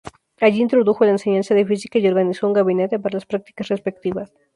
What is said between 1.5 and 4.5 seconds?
de Física y organizó un gabinete para las prácticas respectivas.